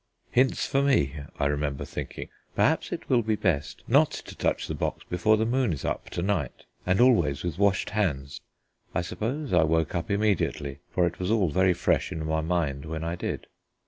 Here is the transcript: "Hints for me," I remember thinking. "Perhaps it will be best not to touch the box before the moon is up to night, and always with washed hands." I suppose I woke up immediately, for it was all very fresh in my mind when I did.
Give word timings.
"Hints 0.31 0.65
for 0.65 0.81
me," 0.81 1.13
I 1.39 1.45
remember 1.45 1.85
thinking. 1.85 2.29
"Perhaps 2.55 2.91
it 2.91 3.07
will 3.07 3.21
be 3.21 3.35
best 3.35 3.83
not 3.87 4.09
to 4.09 4.35
touch 4.35 4.65
the 4.67 4.73
box 4.73 5.05
before 5.07 5.37
the 5.37 5.45
moon 5.45 5.71
is 5.71 5.85
up 5.85 6.09
to 6.09 6.23
night, 6.23 6.65
and 6.87 6.99
always 6.99 7.43
with 7.43 7.59
washed 7.59 7.91
hands." 7.91 8.41
I 8.95 9.01
suppose 9.03 9.53
I 9.53 9.61
woke 9.61 9.93
up 9.93 10.09
immediately, 10.09 10.79
for 10.89 11.05
it 11.05 11.19
was 11.19 11.29
all 11.29 11.49
very 11.49 11.73
fresh 11.75 12.11
in 12.11 12.25
my 12.25 12.41
mind 12.41 12.85
when 12.85 13.03
I 13.03 13.15
did. 13.15 13.45